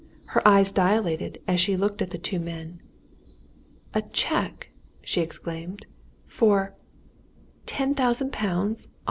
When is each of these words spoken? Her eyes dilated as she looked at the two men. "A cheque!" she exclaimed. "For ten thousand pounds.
Her 0.33 0.47
eyes 0.47 0.71
dilated 0.71 1.43
as 1.47 1.59
she 1.59 1.77
looked 1.77 2.01
at 2.01 2.09
the 2.09 2.17
two 2.17 2.39
men. 2.39 2.81
"A 3.93 4.01
cheque!" 4.01 4.71
she 5.03 5.21
exclaimed. 5.21 5.85
"For 6.25 6.73
ten 7.67 7.93
thousand 7.93 8.33
pounds. 8.33 8.95